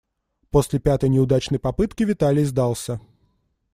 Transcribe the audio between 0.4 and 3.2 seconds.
После пятой неудачной попытки Виталий сдался.